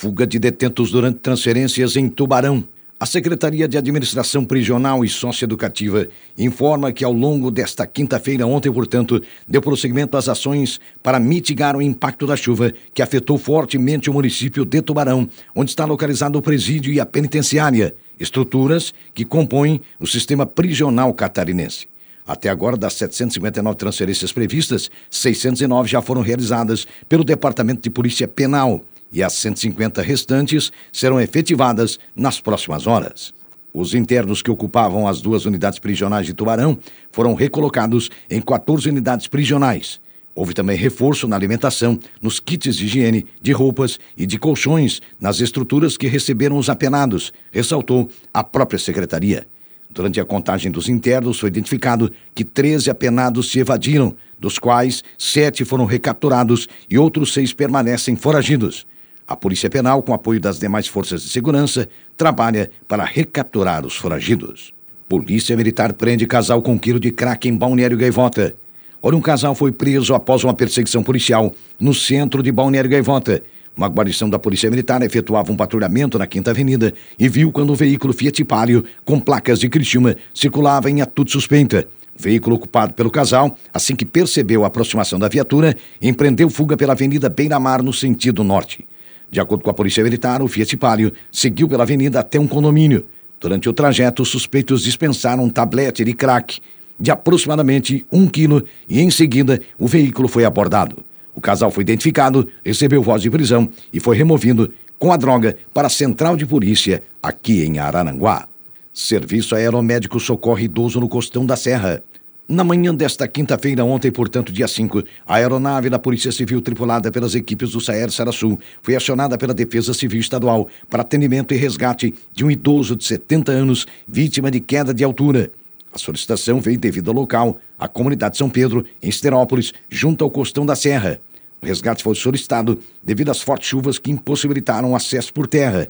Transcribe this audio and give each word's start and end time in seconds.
Fuga 0.00 0.26
de 0.26 0.38
detentos 0.38 0.90
durante 0.90 1.18
transferências 1.18 1.94
em 1.94 2.08
Tubarão. 2.08 2.64
A 2.98 3.04
Secretaria 3.04 3.68
de 3.68 3.76
Administração 3.76 4.46
Prisional 4.46 5.04
e 5.04 5.08
Socioeducativa 5.10 6.08
informa 6.38 6.90
que, 6.90 7.04
ao 7.04 7.12
longo 7.12 7.50
desta 7.50 7.86
quinta-feira, 7.86 8.46
ontem, 8.46 8.72
portanto, 8.72 9.22
deu 9.46 9.60
prosseguimento 9.60 10.16
às 10.16 10.26
ações 10.26 10.80
para 11.02 11.20
mitigar 11.20 11.76
o 11.76 11.82
impacto 11.82 12.26
da 12.26 12.34
chuva 12.34 12.72
que 12.94 13.02
afetou 13.02 13.36
fortemente 13.36 14.08
o 14.08 14.14
município 14.14 14.64
de 14.64 14.80
Tubarão, 14.80 15.28
onde 15.54 15.70
está 15.70 15.84
localizado 15.84 16.38
o 16.38 16.42
presídio 16.42 16.90
e 16.90 16.98
a 16.98 17.04
penitenciária, 17.04 17.94
estruturas 18.18 18.94
que 19.12 19.26
compõem 19.26 19.82
o 19.98 20.06
sistema 20.06 20.46
prisional 20.46 21.12
catarinense. 21.12 21.86
Até 22.26 22.48
agora, 22.48 22.78
das 22.78 22.94
759 22.94 23.76
transferências 23.76 24.32
previstas, 24.32 24.90
609 25.10 25.90
já 25.90 26.00
foram 26.00 26.22
realizadas 26.22 26.86
pelo 27.06 27.22
Departamento 27.22 27.82
de 27.82 27.90
Polícia 27.90 28.26
Penal 28.26 28.80
e 29.12 29.22
as 29.22 29.32
150 29.34 30.02
restantes 30.02 30.70
serão 30.92 31.20
efetivadas 31.20 31.98
nas 32.14 32.40
próximas 32.40 32.86
horas. 32.86 33.32
Os 33.72 33.94
internos 33.94 34.42
que 34.42 34.50
ocupavam 34.50 35.06
as 35.06 35.20
duas 35.20 35.46
unidades 35.46 35.78
prisionais 35.78 36.26
de 36.26 36.34
Tubarão 36.34 36.78
foram 37.12 37.34
recolocados 37.34 38.10
em 38.28 38.40
14 38.40 38.88
unidades 38.88 39.26
prisionais. 39.28 40.00
Houve 40.34 40.54
também 40.54 40.76
reforço 40.76 41.28
na 41.28 41.36
alimentação, 41.36 41.98
nos 42.20 42.40
kits 42.40 42.76
de 42.76 42.86
higiene, 42.86 43.26
de 43.42 43.52
roupas 43.52 43.98
e 44.16 44.26
de 44.26 44.38
colchões 44.38 45.00
nas 45.20 45.40
estruturas 45.40 45.96
que 45.96 46.06
receberam 46.06 46.56
os 46.56 46.68
apenados, 46.68 47.32
ressaltou 47.52 48.08
a 48.32 48.42
própria 48.42 48.78
secretaria. 48.78 49.46
Durante 49.90 50.20
a 50.20 50.24
contagem 50.24 50.70
dos 50.70 50.88
internos, 50.88 51.40
foi 51.40 51.48
identificado 51.48 52.12
que 52.32 52.44
13 52.44 52.90
apenados 52.90 53.50
se 53.50 53.58
evadiram, 53.58 54.14
dos 54.38 54.58
quais 54.58 55.02
sete 55.18 55.64
foram 55.64 55.84
recapturados 55.84 56.68
e 56.88 56.96
outros 56.96 57.32
seis 57.32 57.52
permanecem 57.52 58.16
foragidos. 58.16 58.86
A 59.30 59.36
Polícia 59.36 59.70
Penal, 59.70 60.02
com 60.02 60.12
apoio 60.12 60.40
das 60.40 60.58
demais 60.58 60.88
forças 60.88 61.22
de 61.22 61.28
segurança, 61.28 61.88
trabalha 62.16 62.68
para 62.88 63.04
recapturar 63.04 63.86
os 63.86 63.94
foragidos. 63.94 64.74
Polícia 65.08 65.56
Militar 65.56 65.92
prende 65.92 66.26
casal 66.26 66.60
com 66.60 66.76
quilo 66.76 66.98
de 66.98 67.12
crack 67.12 67.48
em 67.48 67.56
Balneário 67.56 67.96
Gaivota. 67.96 68.56
Ora, 69.00 69.14
um 69.14 69.20
casal 69.20 69.54
foi 69.54 69.70
preso 69.70 70.16
após 70.16 70.42
uma 70.42 70.52
perseguição 70.52 71.04
policial 71.04 71.54
no 71.78 71.94
centro 71.94 72.42
de 72.42 72.50
Balneário 72.50 72.90
Gaivota. 72.90 73.40
Uma 73.76 73.86
guarnição 73.86 74.28
da 74.28 74.36
Polícia 74.36 74.68
Militar 74.68 75.00
efetuava 75.00 75.52
um 75.52 75.56
patrulhamento 75.56 76.18
na 76.18 76.26
Quinta 76.26 76.50
Avenida 76.50 76.92
e 77.16 77.28
viu 77.28 77.52
quando 77.52 77.70
o 77.70 77.76
veículo 77.76 78.12
Fiat 78.12 78.44
Palio, 78.44 78.84
com 79.04 79.20
placas 79.20 79.60
de 79.60 79.68
Criciúma, 79.68 80.16
circulava 80.34 80.90
em 80.90 81.02
atitude 81.02 81.30
suspeita. 81.30 81.86
Veículo 82.18 82.56
ocupado 82.56 82.94
pelo 82.94 83.12
casal, 83.12 83.56
assim 83.72 83.94
que 83.94 84.04
percebeu 84.04 84.64
a 84.64 84.66
aproximação 84.66 85.20
da 85.20 85.28
viatura, 85.28 85.76
empreendeu 86.02 86.50
fuga 86.50 86.76
pela 86.76 86.94
Avenida 86.94 87.28
Beira-Mar 87.28 87.80
no 87.80 87.92
sentido 87.92 88.42
norte. 88.42 88.88
De 89.30 89.40
acordo 89.40 89.62
com 89.62 89.70
a 89.70 89.74
Polícia 89.74 90.02
Militar, 90.02 90.42
o 90.42 90.48
Fiat 90.48 90.76
Palio 90.76 91.12
seguiu 91.30 91.68
pela 91.68 91.84
avenida 91.84 92.20
até 92.20 92.38
um 92.38 92.48
condomínio. 92.48 93.06
Durante 93.40 93.68
o 93.68 93.72
trajeto, 93.72 94.22
os 94.22 94.28
suspeitos 94.28 94.82
dispensaram 94.82 95.44
um 95.44 95.50
tablete 95.50 96.04
de 96.04 96.12
crack 96.12 96.60
de 96.98 97.10
aproximadamente 97.10 98.04
um 98.12 98.26
quilo 98.26 98.62
e, 98.88 99.00
em 99.00 99.10
seguida, 99.10 99.60
o 99.78 99.86
veículo 99.86 100.28
foi 100.28 100.44
abordado. 100.44 101.04
O 101.34 101.40
casal 101.40 101.70
foi 101.70 101.82
identificado, 101.82 102.48
recebeu 102.64 103.02
voz 103.02 103.22
de 103.22 103.30
prisão 103.30 103.70
e 103.92 103.98
foi 103.98 104.16
removido 104.16 104.70
com 104.98 105.12
a 105.12 105.16
droga 105.16 105.56
para 105.72 105.86
a 105.86 105.90
central 105.90 106.36
de 106.36 106.44
polícia 106.44 107.02
aqui 107.22 107.64
em 107.64 107.78
Araranguá. 107.78 108.46
Serviço 108.92 109.54
Aeromédico 109.54 110.20
socorre 110.20 110.64
idoso 110.64 111.00
no 111.00 111.08
Costão 111.08 111.46
da 111.46 111.56
Serra. 111.56 112.02
Na 112.50 112.64
manhã 112.64 112.92
desta 112.92 113.28
quinta-feira, 113.28 113.84
ontem, 113.84 114.10
portanto, 114.10 114.52
dia 114.52 114.66
5, 114.66 115.04
a 115.24 115.36
aeronave 115.36 115.88
da 115.88 116.00
Polícia 116.00 116.32
Civil, 116.32 116.60
tripulada 116.60 117.08
pelas 117.12 117.36
equipes 117.36 117.70
do 117.70 117.80
Saer 117.80 118.10
Sarasul, 118.10 118.58
foi 118.82 118.96
acionada 118.96 119.38
pela 119.38 119.54
Defesa 119.54 119.94
Civil 119.94 120.18
Estadual 120.18 120.66
para 120.88 121.02
atendimento 121.02 121.54
e 121.54 121.56
resgate 121.56 122.12
de 122.34 122.44
um 122.44 122.50
idoso 122.50 122.96
de 122.96 123.04
70 123.04 123.52
anos, 123.52 123.86
vítima 124.04 124.50
de 124.50 124.58
queda 124.58 124.92
de 124.92 125.04
altura. 125.04 125.48
A 125.94 125.98
solicitação 125.98 126.60
veio 126.60 126.76
devido 126.76 127.12
ao 127.12 127.14
local, 127.14 127.56
a 127.78 127.86
comunidade 127.86 128.36
São 128.36 128.50
Pedro, 128.50 128.84
em 129.00 129.08
Esterópolis, 129.08 129.72
junto 129.88 130.24
ao 130.24 130.30
Costão 130.30 130.66
da 130.66 130.74
Serra. 130.74 131.20
O 131.62 131.66
resgate 131.66 132.02
foi 132.02 132.16
solicitado 132.16 132.80
devido 133.00 133.30
às 133.30 133.40
fortes 133.40 133.68
chuvas 133.68 133.96
que 133.96 134.10
impossibilitaram 134.10 134.90
o 134.90 134.96
acesso 134.96 135.32
por 135.32 135.46
terra. 135.46 135.86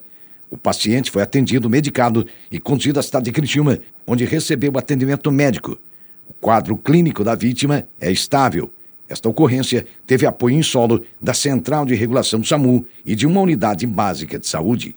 O 0.51 0.59
paciente 0.59 1.11
foi 1.11 1.23
atendido, 1.23 1.71
medicado 1.71 2.27
e 2.53 2.61
conduzido 2.61 3.01
à 3.01 3.03
cidade 3.03 3.25
de 3.25 3.33
Criciúma, 3.33 3.79
onde 4.07 4.27
recebeu 4.27 4.77
atendimento 4.77 5.33
médico. 5.33 5.79
O 6.31 6.35
quadro 6.41 6.77
clínico 6.77 7.25
da 7.25 7.35
vítima 7.35 7.85
é 8.01 8.11
estável. 8.13 8.71
Esta 9.09 9.29
ocorrência 9.29 9.85
teve 10.07 10.25
apoio 10.25 10.57
em 10.57 10.63
solo 10.63 11.05
da 11.21 11.35
Central 11.35 11.85
de 11.85 11.97
Regulação 11.97 12.45
SAMU 12.45 12.87
e 13.05 13.17
de 13.17 13.27
uma 13.27 13.41
unidade 13.41 13.85
básica 13.85 14.39
de 14.39 14.47
saúde. 14.47 14.95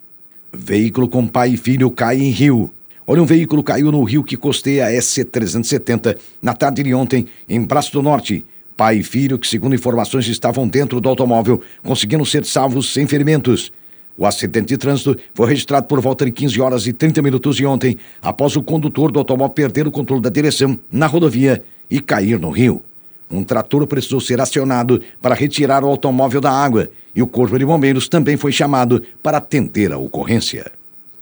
Veículo 0.54 1.10
com 1.10 1.28
pai 1.28 1.54
e 1.54 1.58
filho 1.58 1.90
cai 1.90 2.22
em 2.22 2.30
rio. 2.30 2.72
Olha, 3.08 3.24
um 3.24 3.26
veículo 3.26 3.64
caiu 3.64 3.92
no 3.92 4.04
rio 4.04 4.24
que 4.24 4.38
costeia 4.38 4.86
a 4.86 4.92
SC-370 4.92 6.16
na 6.40 6.54
tarde 6.54 6.84
de 6.84 6.94
ontem, 6.94 7.26
em 7.50 7.64
Braço 7.64 7.92
do 7.92 8.04
Norte. 8.04 8.46
Pai 8.78 8.98
e 8.98 9.04
filho, 9.04 9.40
que 9.40 9.48
segundo 9.48 9.74
informações 9.74 10.28
estavam 10.28 10.68
dentro 10.68 11.02
do 11.02 11.10
automóvel, 11.10 11.62
conseguiram 11.82 12.24
ser 12.24 12.46
salvos 12.46 12.94
sem 12.94 13.08
ferimentos. 13.08 13.72
O 14.18 14.26
acidente 14.26 14.68
de 14.68 14.78
trânsito 14.78 15.18
foi 15.34 15.48
registrado 15.48 15.88
por 15.88 16.00
volta 16.00 16.24
de 16.26 16.32
15 16.32 16.62
horas 16.62 16.88
e 16.88 16.94
30 16.94 17.22
minutos 17.22 17.56
de 17.56 17.66
ontem, 17.66 17.98
após 18.22 18.56
o 18.56 18.62
condutor 18.62 19.12
do 19.12 19.20
automóvel 19.20 19.54
perder 19.54 19.88
o 19.88 19.92
controle 19.92 20.22
da 20.22 20.30
direção 20.30 20.80
na 20.92 21.08
rodovia 21.08 21.64
e 21.90 22.00
cair 22.00 22.40
no 22.40 22.52
rio. 22.52 22.82
Um 23.30 23.44
trator 23.44 23.86
precisou 23.88 24.22
ser 24.22 24.40
acionado 24.40 25.02
para 25.20 25.34
retirar 25.34 25.84
o 25.84 25.88
automóvel 25.88 26.40
da 26.40 26.52
água 26.52 26.90
e 27.16 27.22
o 27.22 27.28
Corpo 27.28 27.58
de 27.58 27.66
Bombeiros 27.66 28.08
também 28.08 28.38
foi 28.38 28.52
chamado 28.52 29.04
para 29.24 29.38
atender 29.38 29.92
a 29.92 29.98
ocorrência. 29.98 30.72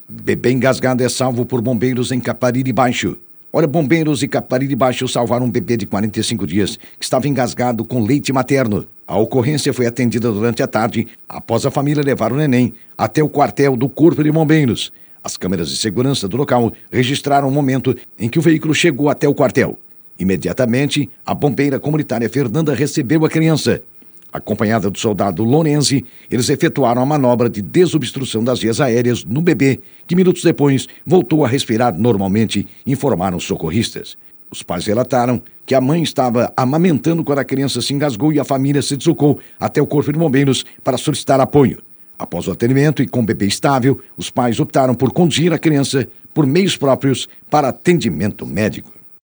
Bebê 0.08 0.52
engasgado 0.52 1.02
é 1.02 1.08
salvo 1.08 1.46
por 1.46 1.62
bombeiros 1.62 2.12
em 2.12 2.20
Capariri 2.20 2.74
Baixo. 2.74 3.18
Olha, 3.54 3.68
bombeiros 3.68 4.24
e 4.24 4.28
Capariri 4.28 4.76
Baixo 4.76 5.08
salvaram 5.08 5.46
um 5.46 5.52
bebê 5.52 5.78
de 5.78 5.86
45 5.86 6.46
dias 6.46 6.78
que 7.00 7.04
estava 7.04 7.28
engasgado 7.30 7.86
com 7.86 8.04
leite 8.04 8.34
materno. 8.34 8.86
A 9.12 9.18
ocorrência 9.18 9.74
foi 9.74 9.86
atendida 9.86 10.32
durante 10.32 10.64
a 10.64 10.68
tarde, 10.68 11.06
após 11.28 11.66
a 11.66 11.70
família 11.70 12.02
levar 12.02 12.32
o 12.32 12.38
neném 12.38 12.74
até 12.98 13.22
o 13.22 13.28
quartel 13.28 13.76
do 13.76 13.90
Corpo 13.90 14.24
de 14.24 14.32
Bombeiros. 14.32 14.90
As 15.22 15.36
câmeras 15.36 15.68
de 15.68 15.76
segurança 15.76 16.30
do 16.30 16.38
local 16.38 16.72
registraram 16.90 17.50
o 17.50 17.52
momento 17.52 17.94
em 18.18 18.30
que 18.30 18.40
o 18.40 18.42
veículo 18.42 18.74
chegou 18.74 19.10
até 19.10 19.28
o 19.28 19.36
quartel. 19.36 19.78
Imediatamente, 20.18 21.10
a 21.26 21.36
bombeira 21.36 21.78
comunitária 21.78 22.30
Fernanda 22.30 22.74
recebeu 22.74 23.26
a 23.26 23.30
criança. 23.30 23.82
Acompanhada 24.32 24.90
do 24.90 24.98
soldado 24.98 25.44
Lorenzi, 25.44 26.06
eles 26.30 26.48
efetuaram 26.48 27.02
a 27.02 27.06
manobra 27.06 27.50
de 27.50 27.62
desobstrução 27.62 28.42
das 28.42 28.62
vias 28.62 28.80
aéreas 28.80 29.26
no 29.26 29.42
bebê, 29.42 29.82
que 30.08 30.16
minutos 30.16 30.42
depois 30.42 30.88
voltou 31.06 31.44
a 31.44 31.50
respirar 31.50 31.94
normalmente, 32.00 32.66
informaram 32.88 33.36
os 33.36 33.44
socorristas. 33.44 34.16
Os 34.52 34.62
pais 34.62 34.86
relataram 34.86 35.42
que 35.66 35.74
a 35.74 35.80
mãe 35.80 36.04
estava 36.04 36.52
amamentando 36.58 37.24
quando 37.24 37.40
a 37.40 37.46
criança 37.46 37.82
se 37.82 37.94
engasgou 37.94 38.34
e 38.34 38.40
a 38.40 38.44
família 38.44 38.82
se 38.82 38.98
deslocou 38.98 39.40
até 39.58 39.82
o 39.82 39.88
Corpo 39.88 40.12
de 40.12 40.20
Bombeiros 40.20 40.66
para 40.84 40.98
solicitar 40.98 41.40
apoio. 41.40 41.82
Após 42.20 42.48
o 42.48 42.52
atendimento 42.52 43.02
e 43.02 43.08
com 43.08 43.22
o 43.22 43.26
bebê 43.26 43.48
estável, 43.48 44.02
os 44.18 44.30
pais 44.30 44.60
optaram 44.60 44.94
por 44.94 45.12
conduzir 45.14 45.54
a 45.54 45.58
criança 45.58 46.08
por 46.34 46.46
meios 46.46 46.76
próprios 46.76 47.30
para 47.50 47.70
atendimento 47.70 48.46
médico. 48.46 49.01